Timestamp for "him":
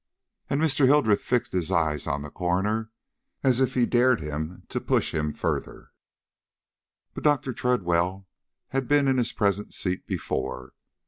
4.19-4.63, 5.13-5.31